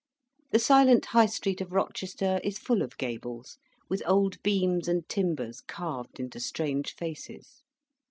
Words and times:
The 0.49 0.57
silent 0.57 1.05
High 1.05 1.27
Street 1.27 1.61
of 1.61 1.73
Rochester 1.73 2.39
is 2.43 2.57
full 2.57 2.81
of 2.81 2.97
gables, 2.97 3.59
with 3.87 4.01
old 4.07 4.41
beams 4.41 4.87
and 4.87 5.07
timbers 5.07 5.61
carved 5.61 6.19
into 6.19 6.39
strange 6.39 6.95
faces. 6.95 7.61